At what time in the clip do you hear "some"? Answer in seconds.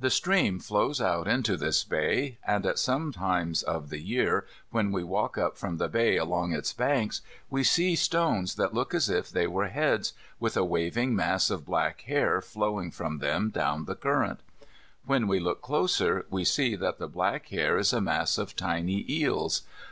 2.76-3.12